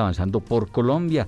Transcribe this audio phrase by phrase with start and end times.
[0.00, 1.26] avanzando por Colombia,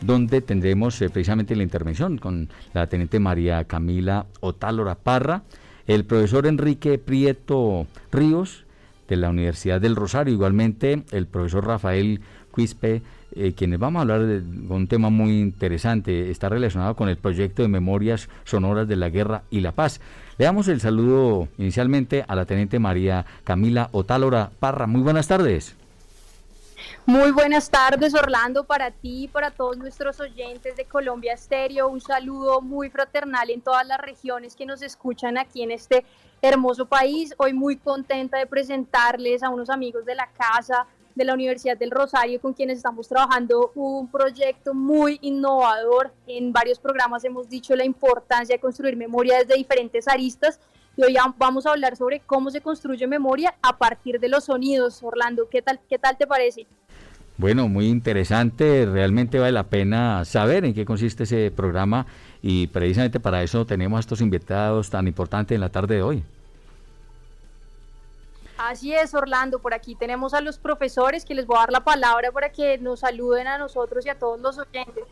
[0.00, 5.42] donde tendremos eh, precisamente la intervención con la teniente María Camila Otálora Parra,
[5.86, 8.64] el profesor Enrique Prieto Ríos
[9.08, 12.20] de la Universidad del Rosario, igualmente el profesor Rafael
[12.54, 13.02] Quispe,
[13.34, 17.62] eh, quienes vamos a hablar de, un tema muy interesante, está relacionado con el proyecto
[17.62, 20.00] de memorias sonoras de la guerra y la paz.
[20.36, 24.86] Le damos el saludo inicialmente a la teniente María Camila Otálora Parra.
[24.86, 25.77] Muy buenas tardes.
[27.08, 31.88] Muy buenas tardes, Orlando, para ti y para todos nuestros oyentes de Colombia Estéreo.
[31.88, 36.04] Un saludo muy fraternal en todas las regiones que nos escuchan aquí en este
[36.42, 37.34] hermoso país.
[37.38, 41.92] Hoy muy contenta de presentarles a unos amigos de la casa de la Universidad del
[41.92, 46.12] Rosario con quienes estamos trabajando un proyecto muy innovador.
[46.26, 50.60] En varios programas hemos dicho la importancia de construir memoria desde diferentes aristas
[50.94, 55.02] y hoy vamos a hablar sobre cómo se construye memoria a partir de los sonidos.
[55.02, 56.66] Orlando, ¿qué tal, qué tal te parece?
[57.38, 62.04] Bueno, muy interesante, realmente vale la pena saber en qué consiste ese programa
[62.42, 66.24] y precisamente para eso tenemos a estos invitados tan importantes en la tarde de hoy.
[68.58, 69.60] Así es, Orlando.
[69.60, 72.76] Por aquí tenemos a los profesores que les voy a dar la palabra para que
[72.78, 75.04] nos saluden a nosotros y a todos los oyentes.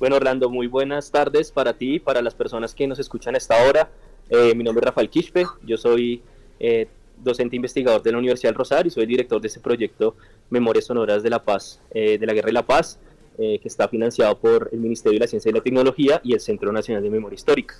[0.00, 3.38] Bueno, Orlando, muy buenas tardes para ti y para las personas que nos escuchan a
[3.38, 3.88] esta hora.
[4.28, 6.24] Eh, mi nombre es Rafael Quispe, yo soy
[6.58, 6.88] eh,
[7.22, 10.16] docente investigador de la Universidad del Rosario y soy director de este proyecto
[10.50, 12.98] Memorias Sonoras de la Paz, eh, de la Guerra y la Paz,
[13.38, 16.72] que está financiado por el Ministerio de la Ciencia y la Tecnología y el Centro
[16.72, 17.74] Nacional de Memoria Histórica.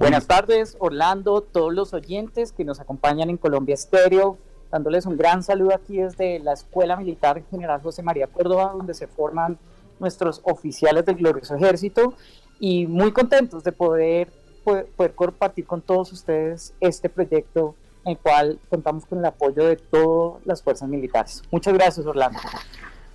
[0.00, 4.38] Buenas tardes, Orlando, todos los oyentes que nos acompañan en Colombia Estéreo,
[4.70, 9.06] dándoles un gran saludo aquí desde la Escuela Militar General José María Córdoba, donde se
[9.06, 9.58] forman
[9.98, 12.14] nuestros oficiales del glorioso ejército
[12.58, 14.32] y muy contentos de poder,
[14.64, 19.76] poder, poder compartir con todos ustedes este proyecto el cual contamos con el apoyo de
[19.76, 21.42] todas las fuerzas militares.
[21.50, 22.38] Muchas gracias, Orlando.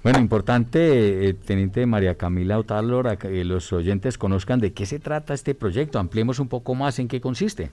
[0.04, 5.34] Bueno, importante, eh, Teniente María Camila Otálora, que los oyentes conozcan de qué se trata
[5.34, 5.98] este proyecto.
[5.98, 7.72] Ampliemos un poco más en qué consiste.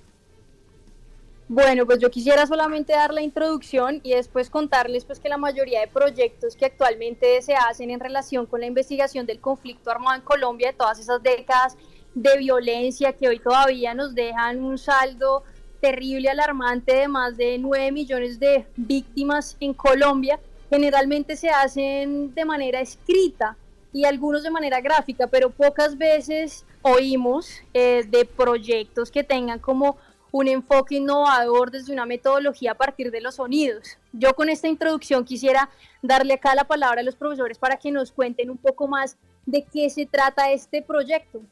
[1.48, 5.80] Bueno, pues yo quisiera solamente dar la introducción y después contarles pues que la mayoría
[5.80, 10.22] de proyectos que actualmente se hacen en relación con la investigación del conflicto armado en
[10.22, 11.76] Colombia, de todas esas décadas
[12.14, 15.44] de violencia que hoy todavía nos dejan un saldo
[15.82, 20.38] terrible, alarmante de más de 9 millones de víctimas en Colombia,
[20.70, 23.56] generalmente se hacen de manera escrita
[23.92, 29.96] y algunos de manera gráfica, pero pocas veces oímos eh, de proyectos que tengan como
[30.30, 33.98] un enfoque innovador desde una metodología a partir de los sonidos.
[34.12, 35.68] Yo con esta introducción quisiera
[36.00, 39.64] darle acá la palabra a los profesores para que nos cuenten un poco más de
[39.64, 41.42] qué se trata este proyecto.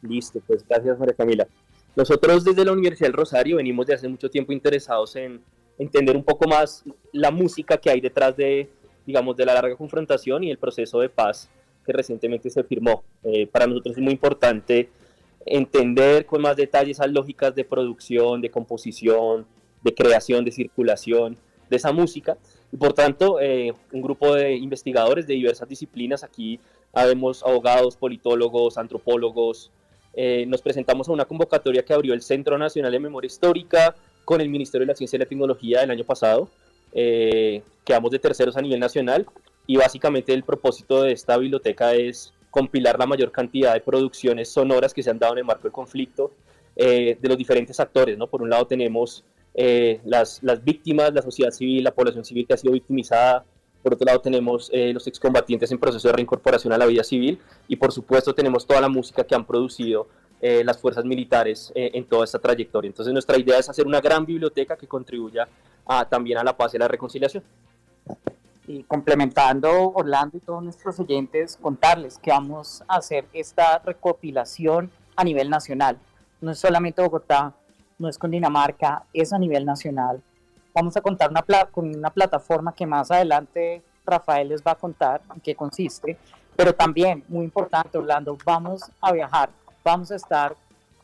[0.00, 1.46] Listo, pues gracias María Camila.
[1.94, 5.42] Nosotros desde la Universidad del Rosario venimos de hace mucho tiempo interesados en
[5.78, 8.70] entender un poco más la música que hay detrás de,
[9.06, 11.50] digamos, de la larga confrontación y el proceso de paz
[11.84, 13.04] que recientemente se firmó.
[13.24, 14.88] Eh, para nosotros es muy importante
[15.44, 19.46] entender con más detalles esas lógicas de producción, de composición,
[19.82, 21.36] de creación, de circulación
[21.68, 22.38] de esa música.
[22.72, 26.58] Y por tanto, eh, un grupo de investigadores de diversas disciplinas, aquí
[26.92, 29.70] habemos abogados, politólogos, antropólogos,
[30.14, 34.40] eh, nos presentamos a una convocatoria que abrió el Centro Nacional de Memoria Histórica, con
[34.40, 36.48] el Ministerio de la Ciencia y la Tecnología el año pasado.
[36.92, 39.26] Eh, quedamos de terceros a nivel nacional
[39.66, 44.92] y básicamente el propósito de esta biblioteca es compilar la mayor cantidad de producciones sonoras
[44.92, 46.32] que se han dado en el marco del conflicto
[46.76, 48.18] eh, de los diferentes actores.
[48.18, 48.26] ¿no?
[48.26, 49.24] Por un lado tenemos
[49.54, 53.44] eh, las, las, víctimas, la sociedad civil, la población civil que ha sido victimizada.
[53.82, 57.40] Por otro lado tenemos eh, los excombatientes en proceso de reincorporación a la vida civil
[57.66, 60.08] y por supuesto tenemos toda la música que han producido
[60.40, 62.88] eh, las fuerzas militares eh, en toda esta trayectoria.
[62.88, 65.48] Entonces nuestra idea es hacer una gran biblioteca que contribuya
[66.08, 67.42] también a la paz y a la reconciliación.
[68.68, 75.24] Y complementando Orlando y todos nuestros oyentes, contarles que vamos a hacer esta recopilación a
[75.24, 75.98] nivel nacional.
[76.40, 77.52] No es solamente Bogotá,
[77.98, 80.22] no es con Dinamarca, es a nivel nacional.
[80.74, 85.20] Vamos a contar una con una plataforma que más adelante Rafael les va a contar
[85.34, 86.18] en qué consiste,
[86.56, 89.50] pero también, muy importante, Orlando, vamos a viajar
[89.84, 90.56] vamos a estar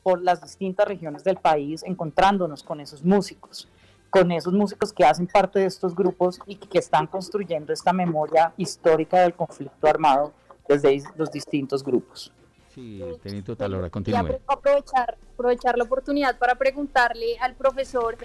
[0.02, 3.68] por las distintas regiones del país encontrándonos con esos músicos,
[4.10, 8.52] con esos músicos que hacen parte de estos grupos y que están construyendo esta memoria
[8.56, 10.32] histórica del conflicto armado
[10.66, 12.32] desde los distintos grupos.
[12.74, 14.16] Sí, Tenito Talora, continúe.
[14.16, 18.16] Y aprovechar, aprovechar la oportunidad para preguntarle al profesor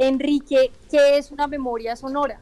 [0.00, 2.40] Enrique, ¿qué es una memoria sonora?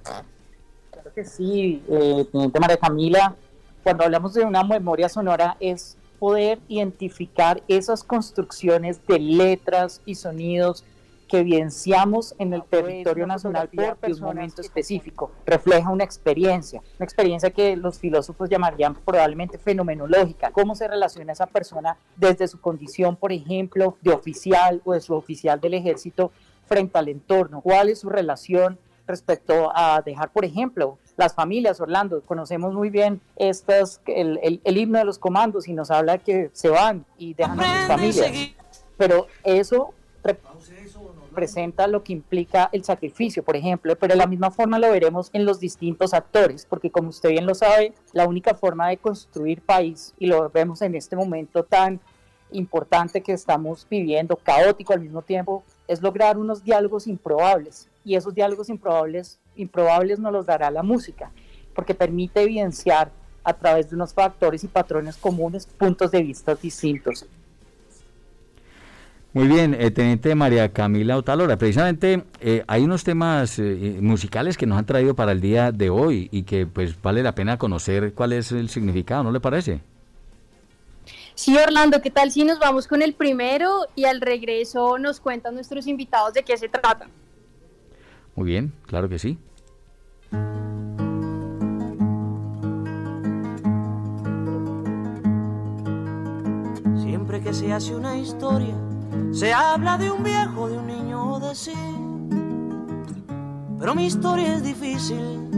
[0.92, 3.34] Claro que sí, eh, Teniente María Camila,
[3.82, 10.84] cuando hablamos de una memoria sonora es poder identificar esas construcciones de letras y sonidos
[11.26, 15.32] que evidenciamos en el territorio nacional por un momento específico.
[15.44, 20.52] Refleja una experiencia, una experiencia que los filósofos llamarían probablemente fenomenológica.
[20.52, 25.12] ¿Cómo se relaciona esa persona desde su condición, por ejemplo, de oficial o de su
[25.12, 26.30] oficial del ejército
[26.68, 27.60] frente al entorno?
[27.60, 28.78] ¿Cuál es su relación
[29.08, 34.98] respecto a dejar, por ejemplo, las familias, Orlando, conocemos muy bien estas, el, el, himno
[34.98, 38.32] de los comandos y nos habla que se van y dejan a sus familias.
[38.96, 44.78] Pero eso representa lo que implica el sacrificio, por ejemplo, pero de la misma forma
[44.78, 48.88] lo veremos en los distintos actores, porque como usted bien lo sabe, la única forma
[48.88, 52.00] de construir país, y lo vemos en este momento tan
[52.50, 57.88] importante que estamos viviendo, caótico al mismo tiempo, es lograr unos diálogos improbables.
[58.04, 61.32] Y esos diálogos improbables, improbables nos los dará la música,
[61.74, 63.10] porque permite evidenciar
[63.42, 67.26] a través de unos factores y patrones comunes puntos de vista distintos.
[69.32, 71.56] Muy bien, eh, Teniente María Camila Otalora.
[71.56, 75.90] Precisamente eh, hay unos temas eh, musicales que nos han traído para el día de
[75.90, 79.80] hoy y que pues vale la pena conocer cuál es el significado, ¿no le parece?
[81.38, 85.54] Sí, Orlando, ¿qué tal si nos vamos con el primero y al regreso nos cuentan
[85.54, 87.06] nuestros invitados de qué se trata?
[88.34, 89.38] Muy bien, claro que sí.
[97.00, 98.74] Siempre que se hace una historia,
[99.30, 101.72] se habla de un viejo, de un niño o de sí.
[103.78, 105.48] Pero mi historia es difícil,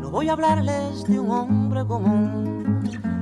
[0.00, 2.61] no voy a hablarles de un hombre común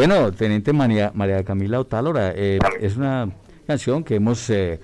[0.00, 3.30] Bueno, Teniente María, María Camila Otálora, eh, es una
[3.66, 4.80] canción que hemos eh,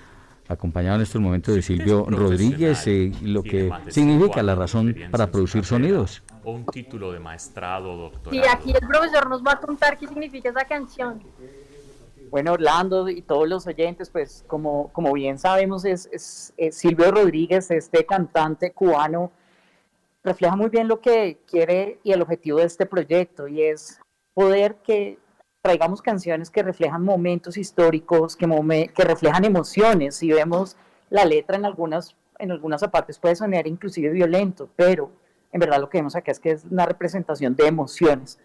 [0.47, 5.65] acompañado en estos momentos de Silvio Rodríguez y lo que significa la razón para producir
[5.65, 6.21] sonidos.
[6.43, 8.31] Un título de maestrado, doctor.
[8.31, 11.23] Y aquí el profesor nos va a contar qué significa esa canción.
[12.29, 18.05] Bueno, Orlando y todos los oyentes, pues como, como bien sabemos, es, Silvio Rodríguez, este
[18.05, 19.31] cantante cubano,
[20.23, 23.99] refleja muy bien lo que quiere y el objetivo de este proyecto, y es
[24.37, 25.17] poder que
[25.63, 30.17] traigamos canciones que reflejan momentos históricos, que, que reflejan emociones.
[30.17, 30.77] Si vemos
[31.09, 35.09] la letra en algunas, en algunas partes puede sonar inclusive violento, pero
[35.51, 38.37] en verdad lo que vemos acá es que es una representación de emociones.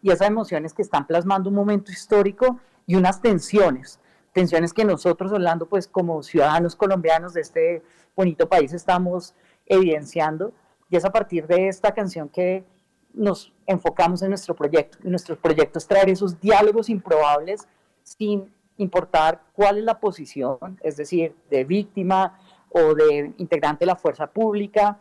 [0.00, 3.98] Y esas emociones que están plasmando un momento histórico y unas tensiones,
[4.32, 7.82] tensiones que nosotros, Orlando, pues como ciudadanos colombianos de este
[8.14, 9.34] bonito país estamos
[9.66, 10.52] evidenciando.
[10.90, 12.64] Y es a partir de esta canción que
[13.14, 14.98] nos enfocamos en nuestro proyecto.
[15.04, 17.66] En nuestro proyecto es traer esos diálogos improbables
[18.02, 22.38] sin importar cuál es la posición, es decir, de víctima
[22.70, 24.98] o de integrante de la fuerza pública,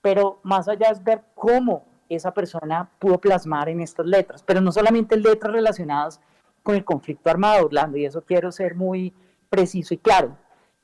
[0.00, 4.72] pero más allá es ver cómo esa persona pudo plasmar en estas letras, pero no
[4.72, 6.20] solamente letras relacionadas
[6.62, 9.14] con el conflicto armado, Orlando, y eso quiero ser muy
[9.48, 10.36] preciso y claro.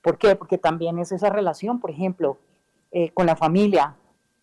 [0.03, 0.37] ¿Por qué?
[0.37, 2.39] Porque también es esa relación, por ejemplo,
[2.93, 3.97] eh, con la familia,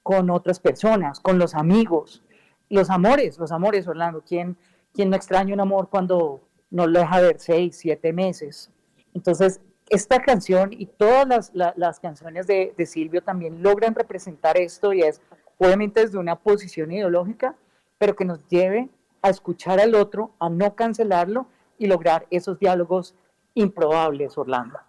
[0.04, 2.22] con otras personas, con los amigos,
[2.70, 4.24] los amores, los amores, Orlando.
[4.26, 4.58] ¿Quién,
[4.94, 8.72] quién no extraña un amor cuando no lo deja ver seis, siete meses?
[9.14, 15.02] Entonces, esta canción y todas las, canciones de, de, Silvio también logran representar esto y
[15.02, 15.22] es
[15.58, 17.56] obviamente desde una posición ideológica,
[17.98, 18.90] pero que nos lleve
[19.22, 23.16] a escuchar al otro, a no cancelarlo y lograr esos diálogos
[23.54, 24.80] improbables, Orlando.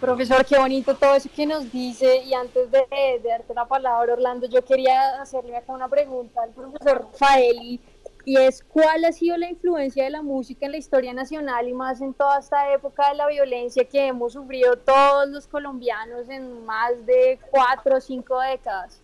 [0.00, 2.22] Profesor, qué bonito todo eso que nos dice.
[2.24, 7.08] Y antes de, darte la palabra, Orlando, yo quería hacerle acá una pregunta al profesor
[7.14, 7.80] Faeli.
[8.24, 11.72] Y es, ¿cuál ha sido la influencia de la música en la historia nacional y
[11.72, 16.64] más en toda esta época de la violencia que hemos sufrido todos los colombianos en
[16.66, 19.00] más de cuatro o cinco décadas?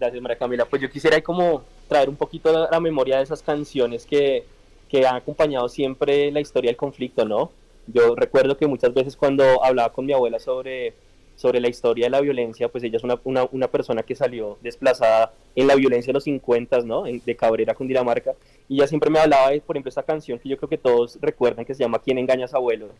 [0.00, 0.64] Gracias, María Camila.
[0.64, 4.44] Pues yo quisiera como traer un poquito la, la memoria de esas canciones que,
[4.88, 7.52] que han acompañado siempre la historia del conflicto, ¿no?
[7.92, 10.92] Yo recuerdo que muchas veces cuando hablaba con mi abuela sobre,
[11.36, 14.58] sobre la historia de la violencia, pues ella es una, una, una persona que salió
[14.62, 17.04] desplazada en la violencia de los 50, ¿no?
[17.04, 18.34] De Cabrera, Cundinamarca,
[18.68, 21.18] y ella siempre me hablaba de, por ejemplo, esta canción que yo creo que todos
[21.22, 22.90] recuerdan, que se llama ¿Quién engaña a su abuelo?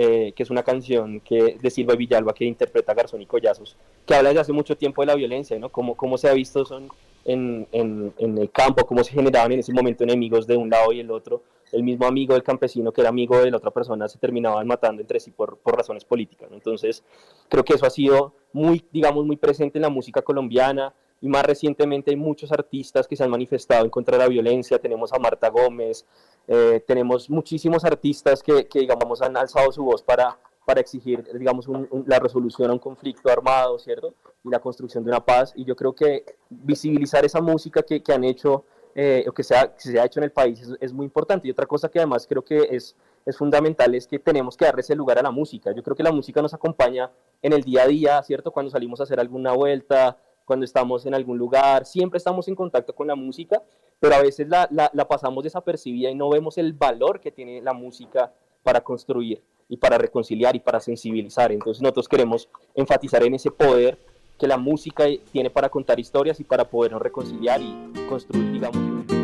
[0.00, 3.76] Eh, que es una canción que, de Silva Villalba que interpreta Garzón y Collazos,
[4.06, 5.70] que habla desde hace mucho tiempo de la violencia, ¿no?
[5.70, 6.88] Cómo, cómo se ha visto son
[7.24, 10.92] en, en, en, el campo, cómo se generaban en ese momento enemigos de un lado
[10.92, 14.06] y el otro, el mismo amigo del campesino que era amigo de la otra persona
[14.06, 16.48] se terminaban matando entre sí por, por razones políticas.
[16.52, 17.02] Entonces,
[17.48, 21.44] creo que eso ha sido muy, digamos, muy presente en la música colombiana y más
[21.44, 24.78] recientemente hay muchos artistas que se han manifestado en contra de la violencia.
[24.78, 26.06] Tenemos a Marta Gómez,
[26.46, 31.66] eh, tenemos muchísimos artistas que, que, digamos, han alzado su voz para, para exigir, digamos,
[32.06, 34.14] la resolución a un conflicto armado, ¿cierto?
[34.44, 35.52] Y la construcción de una paz.
[35.56, 38.64] Y yo creo que visibilizar esa música que, que han hecho
[39.00, 41.46] eh, o que, se ha, se ha hecho en el país es, muy importante.
[41.46, 44.80] Y otra cosa que además creo que es, es fundamental es que tenemos que darle
[44.80, 45.72] ese lugar a la música.
[45.72, 47.10] Yo creo que la música nos acompaña
[47.40, 48.50] en el día a día, ¿cierto?
[48.50, 52.94] Cuando salimos a hacer alguna vuelta, cuando estamos en algún lugar, siempre estamos en contacto
[52.94, 53.62] con la música,
[54.00, 57.74] pero a veces la, la, pasamos desapercibida y no vemos el valor que tiene la
[57.74, 61.52] música para construir y para reconciliar y para sensibilizar.
[61.52, 63.98] Entonces nosotros queremos enfatizar en ese poder
[64.38, 69.17] que la música tiene para contar historias y para podernos reconciliar y construir, digamos,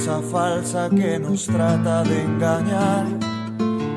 [0.00, 3.06] sonrisa falsa que nos trata de engañar,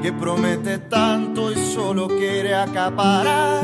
[0.02, 3.64] que promete tanto y solo quiere acaparar.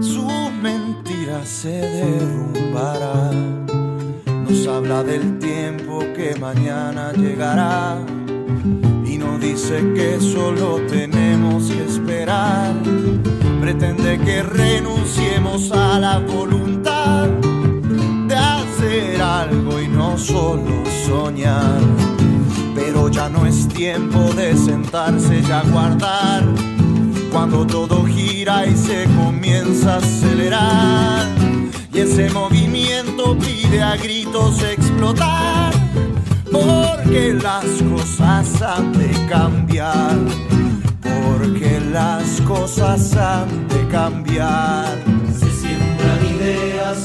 [0.00, 0.26] Su
[0.62, 3.30] mentira se derrumbará.
[4.26, 7.98] Nos habla del tiempo que mañana llegará
[9.04, 12.74] y nos dice que solo tenemos que esperar.
[13.60, 16.97] Pretende que renunciemos a la voluntad
[20.18, 21.80] solo soñar.
[22.74, 26.44] Pero ya no es tiempo de sentarse y aguardar.
[27.32, 31.26] Cuando todo gira y se comienza a acelerar.
[31.92, 35.72] Y ese movimiento pide a gritos explotar.
[36.50, 40.16] Porque las cosas han de cambiar.
[41.02, 45.08] Porque las cosas han de cambiar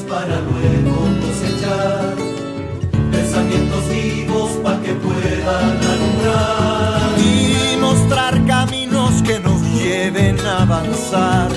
[0.08, 2.33] para luego cosechar
[3.54, 11.50] pensamientos vivos para que puedan alumbrar y mostrar caminos que nos lleven a avanzar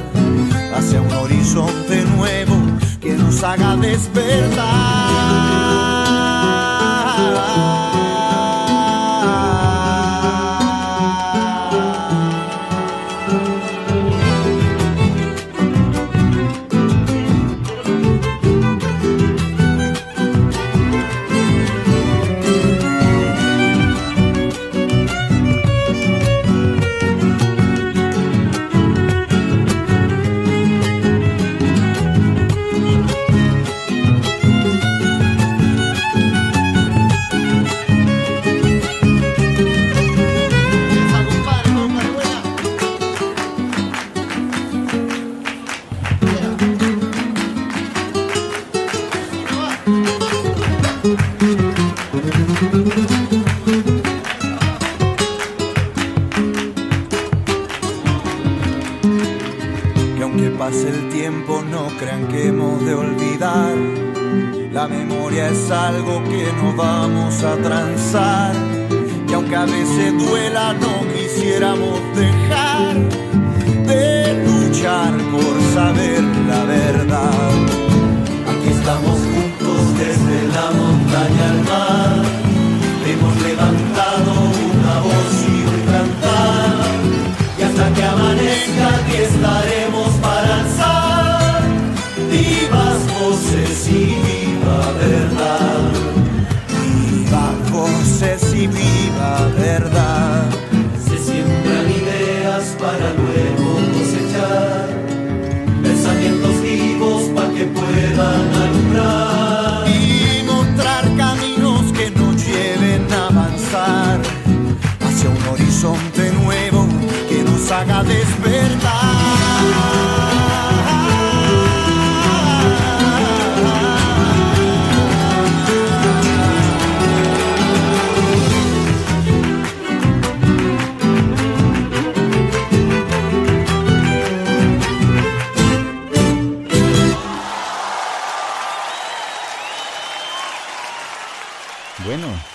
[0.75, 2.57] hacia un horizonte nuevo
[3.01, 5.16] que nos haga despertar.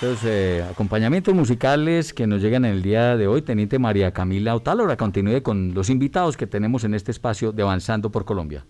[0.01, 4.55] Estos eh, acompañamientos musicales que nos llegan en el día de hoy, Teniente María Camila
[4.55, 8.65] Otálora, continúe con los invitados que tenemos en este espacio de Avanzando por Colombia.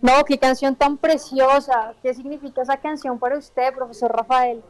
[0.00, 1.92] No, qué canción tan preciosa.
[2.04, 4.60] ¿Qué significa esa canción para usted, profesor Rafael?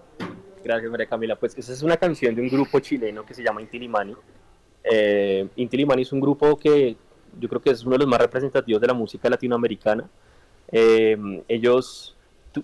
[0.64, 1.37] Gracias, María Camila.
[1.37, 4.16] Pues esa es una canción de un grupo chileno que se llama Intilimani.
[4.85, 6.96] Eh, Intilimani es un grupo que
[7.38, 10.09] yo creo que es uno de los más representativos de la música latinoamericana.
[10.72, 12.16] Eh, ellos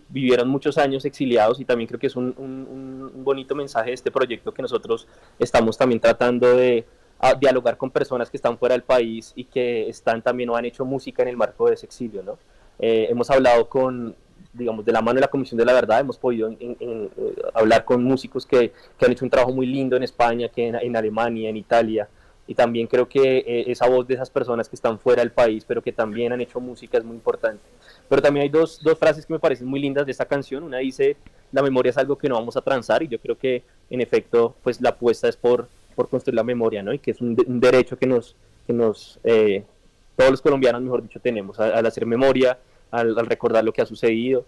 [0.09, 3.95] vivieron muchos años exiliados y también creo que es un, un- un bonito mensaje de
[3.95, 5.07] este proyecto que nosotros
[5.39, 6.85] estamos también tratando de
[7.19, 10.65] a, dialogar con personas que están fuera del país y que están también o han
[10.65, 12.23] hecho música en el marco de ese exilio.
[12.23, 12.39] ¿no?
[12.79, 14.15] Eh, hemos hablado con,
[14.53, 17.11] digamos, de la mano de la Comisión de la Verdad, hemos podido en- en- en,
[17.17, 20.67] eh, hablar con músicos que, que han hecho un trabajo muy lindo en España, que
[20.69, 22.09] en Alemania, en Italia,
[22.47, 25.65] y también creo que eh, esa voz de esas personas que están fuera del país,
[25.67, 27.63] pero que también han hecho música es muy importante.
[28.09, 30.63] Pero también hay dos, dos frases que me parecen muy lindas de esta canción.
[30.63, 31.17] Una dice,
[31.53, 34.55] la memoria es algo que no vamos a transar, y yo creo que en efecto,
[34.63, 36.93] pues la apuesta es por, por construir la memoria, ¿no?
[36.93, 39.65] Y que es un, un derecho que nos, que nos eh,
[40.17, 42.59] todos los colombianos, mejor dicho, tenemos, al, al hacer memoria,
[42.91, 44.45] al, al recordar lo que ha sucedido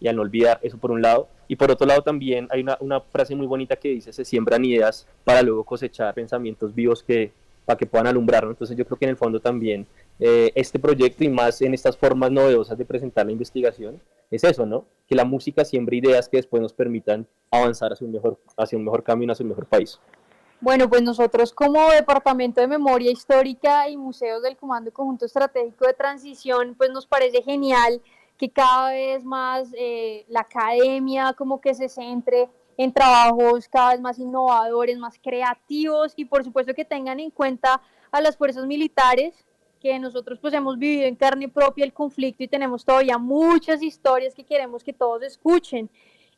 [0.00, 1.28] y al no olvidar, eso por un lado.
[1.48, 4.64] Y por otro lado también hay una, una frase muy bonita que dice, se siembran
[4.64, 7.32] ideas para luego cosechar pensamientos vivos que,
[7.64, 8.44] para que puedan alumbrar.
[8.44, 8.50] ¿no?
[8.50, 9.86] Entonces yo creo que en el fondo también
[10.20, 14.66] eh, este proyecto y más en estas formas novedosas de presentar la investigación es eso,
[14.66, 14.84] ¿no?
[15.08, 18.84] Que la música siembre ideas que después nos permitan avanzar hacia un mejor, hacia un
[18.84, 20.00] mejor camino, hacia un mejor país.
[20.60, 25.94] Bueno, pues nosotros como Departamento de Memoria Histórica y Museos del Comando Conjunto Estratégico de
[25.94, 28.00] Transición, pues nos parece genial
[28.44, 34.02] que cada vez más eh, la academia como que se centre en trabajos cada vez
[34.02, 37.80] más innovadores, más creativos y por supuesto que tengan en cuenta
[38.12, 39.46] a las fuerzas militares
[39.80, 44.34] que nosotros pues hemos vivido en carne propia el conflicto y tenemos todavía muchas historias
[44.34, 45.88] que queremos que todos escuchen.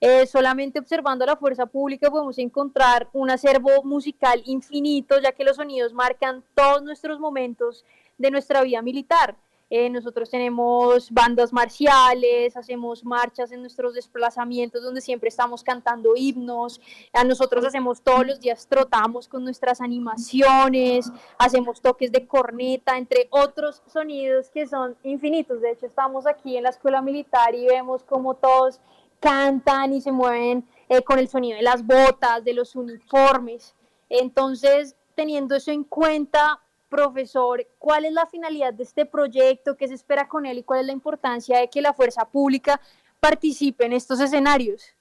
[0.00, 5.56] Eh, solamente observando la fuerza pública podemos encontrar un acervo musical infinito, ya que los
[5.56, 7.84] sonidos marcan todos nuestros momentos
[8.16, 9.36] de nuestra vida militar.
[9.68, 16.80] Eh, nosotros tenemos bandas marciales, hacemos marchas en nuestros desplazamientos donde siempre estamos cantando himnos,
[17.12, 23.26] a nosotros hacemos todos los días, trotamos con nuestras animaciones, hacemos toques de corneta, entre
[23.30, 25.60] otros sonidos que son infinitos.
[25.60, 28.80] De hecho, estamos aquí en la escuela militar y vemos como todos
[29.18, 33.74] cantan y se mueven eh, con el sonido de las botas, de los uniformes.
[34.08, 39.76] Entonces, teniendo eso en cuenta, profesor, ¿cuál es la finalidad de este proyecto?
[39.76, 42.80] ¿Qué se espera con él y cuál es la importancia de que la fuerza pública
[43.20, 44.94] participe en estos escenarios?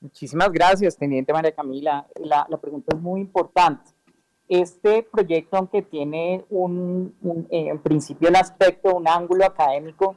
[0.00, 2.06] Muchísimas gracias, Teniente María Camila.
[2.16, 3.90] La, la pregunta es muy importante.
[4.48, 10.16] Este proyecto, aunque tiene un, un, eh, en principio un aspecto, un ángulo académico,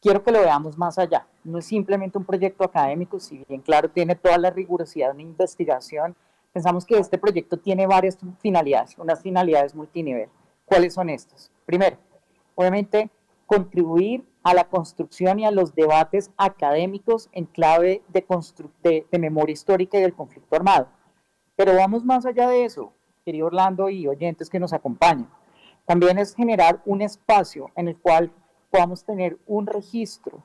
[0.00, 1.26] quiero que lo veamos más allá.
[1.44, 5.22] No es simplemente un proyecto académico, si bien claro tiene toda la rigurosidad de una
[5.22, 6.16] investigación,
[6.54, 10.30] pensamos que este proyecto tiene varias finalidades, unas finalidades multinivel.
[10.64, 11.50] ¿Cuáles son estas?
[11.66, 11.98] Primero,
[12.54, 13.10] obviamente,
[13.44, 18.24] contribuir a la construcción y a los debates académicos en clave de,
[18.84, 20.88] de, de memoria histórica y del conflicto armado.
[21.56, 22.92] Pero vamos más allá de eso,
[23.24, 25.28] querido Orlando y oyentes que nos acompañan.
[25.86, 28.30] También es generar un espacio en el cual
[28.70, 30.44] podamos tener un registro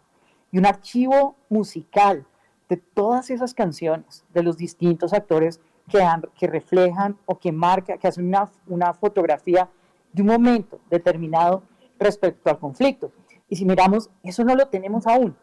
[0.52, 2.26] y un archivo musical
[2.67, 8.28] de todas esas canciones, de los distintos actores que, reflejan o que marcan, que hacen
[8.28, 9.67] una, una fotografía
[10.13, 11.63] de un momento determinado
[11.99, 13.12] respecto al conflicto.
[13.49, 15.36] Y si miramos, eso no lo tenemos aún.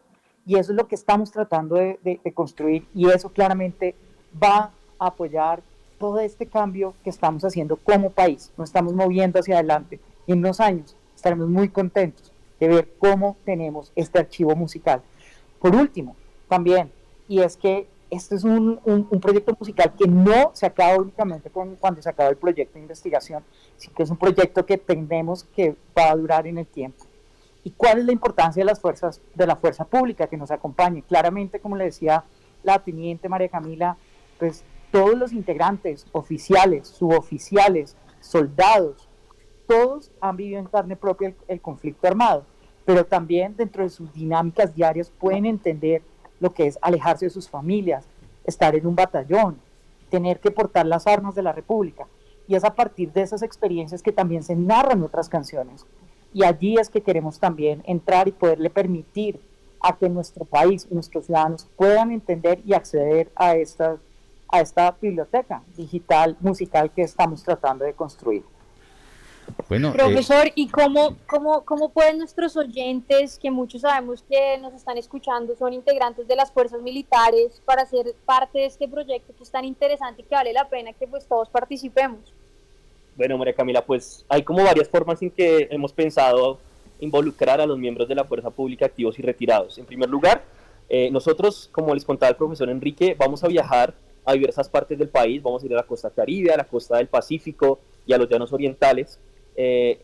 [0.45, 3.95] Y eso es lo que estamos tratando de, de construir y eso claramente
[4.41, 5.61] va a apoyar
[5.99, 8.51] todo este cambio que estamos haciendo como país.
[8.57, 9.99] Nos estamos moviendo hacia adelante.
[10.25, 15.01] Y en unos años estaremos muy contentos de ver cómo tenemos este archivo musical.
[15.59, 16.15] Por último,
[16.47, 16.91] también,
[17.27, 21.75] y es que este es un, un, proyecto musical que no se acaba únicamente con,
[21.75, 23.43] cuando se acaba el proyecto de investigación,
[23.75, 27.05] sino que es un proyecto que tenemos que va a durar en el tiempo.
[27.63, 31.01] ¿Y cuál es la importancia de las fuerzas, de la fuerza pública que nos acompañe?
[31.01, 32.23] Claramente, como le decía
[32.63, 33.97] la teniente María Camila,
[34.39, 39.09] pues todos los integrantes, oficiales, suboficiales, soldados,
[39.67, 42.45] todos han vivido en carne propia el conflicto armado,
[42.85, 46.01] pero también dentro de sus dinámicas diarias pueden entender
[46.39, 48.05] lo que es alejarse de sus familias,
[48.45, 49.59] estar en un batallón,
[50.09, 52.07] tener que portar las armas de la República.
[52.47, 55.85] Y es a partir de esas experiencias que también se narran otras canciones.
[56.33, 59.39] Y allí es que queremos también entrar y poderle permitir
[59.81, 63.97] a que nuestro país, nuestros ciudadanos puedan entender y acceder a esta,
[64.49, 68.43] a esta biblioteca digital musical que estamos tratando de construir.
[69.69, 74.73] Bueno, eh, Profesor, ¿y cómo, cómo, cómo pueden nuestros oyentes, que muchos sabemos que nos
[74.73, 79.43] están escuchando, son integrantes de las fuerzas militares, para ser parte de este proyecto que
[79.43, 82.33] es tan interesante y que vale la pena que pues todos participemos?
[83.15, 86.59] Bueno, María Camila, pues hay como varias formas en que hemos pensado
[86.99, 89.77] involucrar a los miembros de la fuerza pública activos y retirados.
[89.77, 90.43] En primer lugar,
[90.87, 95.09] eh, nosotros, como les contaba el profesor Enrique, vamos a viajar a diversas partes del
[95.09, 98.17] país, vamos a ir a la costa caribe, a la costa del Pacífico y a
[98.17, 99.19] los llanos orientales
[99.57, 99.99] eh,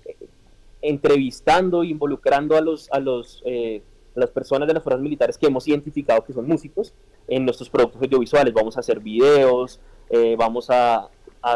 [0.82, 3.84] entrevistando, involucrando a, los, a, los, eh,
[4.16, 6.92] las personas de las fuerzas militares que hemos identificado que son músicos
[7.28, 8.52] en nuestros productos audiovisuales.
[8.52, 11.08] Vamos a hacer videos, eh, vamos a,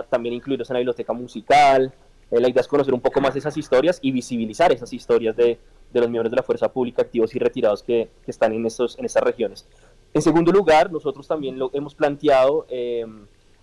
[0.09, 1.91] también incluirlos en la biblioteca musical.
[2.29, 5.57] la idea es conocer un poco más esas historias y visibilizar esas historias de,
[5.91, 8.97] de los miembros de la fuerza pública activos y retirados que, que están en, estos,
[8.99, 9.65] en estas regiones.
[10.13, 12.67] En segundo lugar, nosotros también lo hemos planteado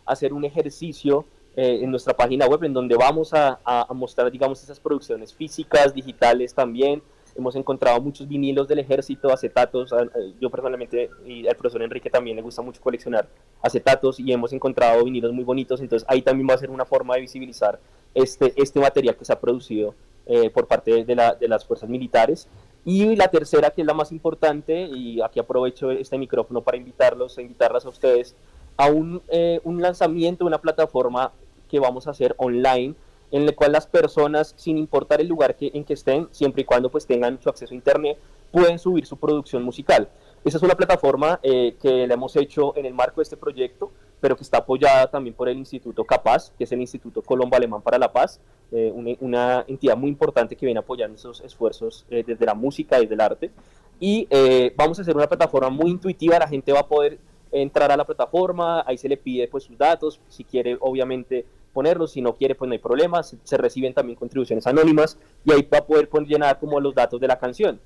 [0.06, 1.24] hacer un ejercicio
[1.56, 3.60] eh, en nuestra página web, en donde vamos a,
[3.94, 7.00] mostrar, digamos, esas producciones físicas, digitales también.
[7.36, 9.92] Hemos encontrado muchos vinilos del ejército, acetatos.
[9.92, 13.28] Eh, yo personalmente, y al profesor Enrique también le gusta mucho coleccionar
[13.62, 15.80] acetatos y hemos encontrado vinilos muy bonitos.
[15.80, 17.78] Entonces ahí también va a ser una forma de visibilizar
[18.14, 19.94] este, este material que se ha producido
[20.26, 22.48] eh, por parte de, la, de las fuerzas militares.
[22.84, 27.38] Y la tercera, que es la más importante, y aquí aprovecho este micrófono para invitarlos,
[27.38, 28.34] a invitarlas a ustedes
[28.76, 29.22] a un,
[29.62, 31.32] un lanzamiento, una plataforma
[31.74, 32.94] que vamos a hacer online
[33.32, 36.64] en el cual las personas, sin importar el lugar que, en que estén, siempre y
[36.64, 38.16] cuando pues tengan su acceso a internet,
[38.52, 40.08] pueden subir su producción musical.
[40.44, 43.90] Esa es una plataforma eh, que la hemos hecho en el marco de este proyecto,
[44.20, 47.82] pero que está apoyada también por el Instituto Capaz, que es el Instituto Colombo Alemán
[47.82, 48.38] para la Paz,
[48.70, 53.14] eh, una, entidad muy importante que viene apoyando esos esfuerzos eh, desde la música desde
[53.14, 53.50] el arte.
[53.98, 54.28] Y
[54.76, 57.18] vamos a hacer una plataforma muy intuitiva, la gente va a poder
[57.50, 62.12] entrar a la plataforma, ahí se le pide pues sus datos, si quiere obviamente ponerlos,
[62.12, 65.78] si no quiere pues no hay problema, se, reciben también contribuciones anónimas y ahí va
[65.78, 67.78] a poder llenar como los datos de la canción.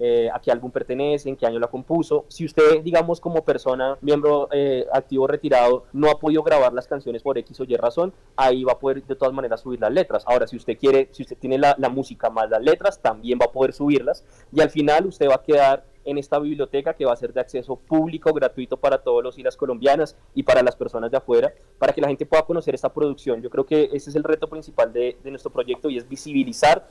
[0.00, 2.24] Eh, a qué álbum pertenece, en qué año la compuso.
[2.28, 7.22] Si usted, digamos, como persona, miembro eh, activo retirado, no ha podido grabar las canciones
[7.22, 10.24] por X o Y razón, ahí va a poder de todas maneras subir las letras.
[10.26, 13.46] Ahora, si usted quiere, si usted tiene la, la música más las letras, también va
[13.46, 17.12] a poder subirlas y al final usted va a quedar en esta biblioteca que va
[17.12, 21.10] a ser de acceso público, gratuito para todos los y colombianas y para las personas
[21.10, 23.42] de afuera, para que la gente pueda conocer esta producción.
[23.42, 26.88] Yo creo que ese es el reto principal de, nuestro proyecto y es visibilizar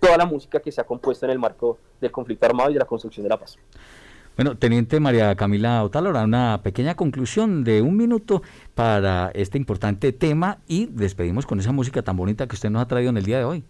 [0.00, 2.80] toda la música que se ha compuesto en el marco del conflicto armado y de
[2.80, 3.58] la construcción de la paz.
[4.36, 8.42] Bueno, Teniente María Camila Otálora, una pequeña conclusión de un minuto
[8.76, 12.86] para este importante tema y despedimos con esa música tan bonita que usted nos ha
[12.86, 13.64] traído en el día de hoy.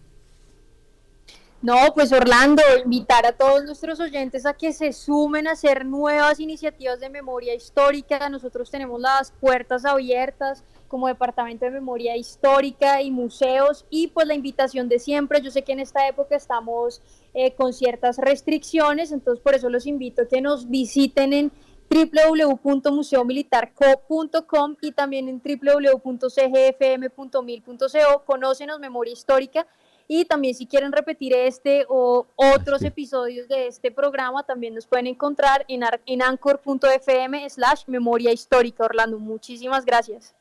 [1.61, 6.39] No, pues Orlando, invitar a todos nuestros oyentes a que se sumen a hacer nuevas
[6.39, 8.29] iniciativas de memoria histórica.
[8.29, 14.35] Nosotros tenemos las puertas abiertas como Departamento de Memoria Histórica y museos y pues la
[14.35, 15.41] invitación de siempre.
[15.41, 17.01] Yo sé que en esta época estamos
[17.33, 21.51] eh, con ciertas restricciones, entonces por eso los invito a que nos visiten en
[21.89, 28.23] www.museomilitarco.com y también en www.cgfm.mil.co.
[28.25, 29.67] Conócenos Memoria Histórica
[30.11, 35.05] y también si quieren repetir este o otros episodios de este programa, también nos pueden
[35.05, 38.85] encontrar en, en anchor.fm slash memoria histórica.
[38.85, 40.35] Orlando, muchísimas gracias.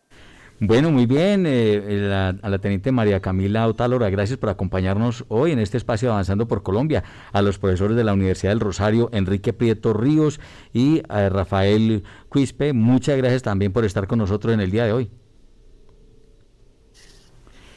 [0.58, 5.60] Bueno, muy bien, eh, a la teniente María Camila Otálora, gracias por acompañarnos hoy en
[5.60, 9.92] este espacio Avanzando por Colombia, a los profesores de la Universidad del Rosario, Enrique Prieto
[9.92, 10.40] Ríos
[10.72, 12.02] y a Rafael
[12.32, 15.10] Quispe, muchas gracias también por estar con nosotros en el día de hoy.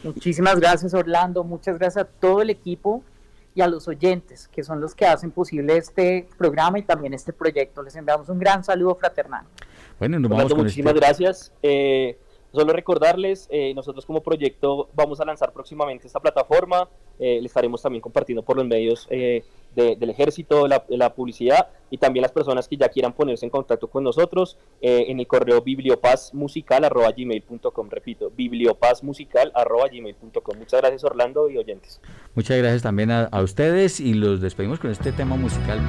[0.03, 3.03] Muchísimas gracias Orlando, muchas gracias a todo el equipo
[3.53, 7.33] y a los oyentes, que son los que hacen posible este programa y también este
[7.33, 7.83] proyecto.
[7.83, 9.45] Les enviamos un gran saludo fraternal.
[9.99, 11.53] Bueno, nos vamos con muchísimas este gracias.
[11.61, 12.17] Eh,
[12.53, 17.81] Solo recordarles, eh, nosotros como proyecto vamos a lanzar próximamente esta plataforma, eh, le estaremos
[17.81, 22.75] también compartiendo por los medios eh, del ejército, la, publicidad y también las personas que
[22.75, 30.57] ya quieran ponerse en contacto con nosotros en el correo bibliopazmusical.gmail.com, repito, bibliopazmusical.gmail.com.
[30.57, 32.01] Muchas gracias Orlando y oyentes.
[32.35, 35.79] Muchas gracias también a, ustedes y los despedimos con este tema musical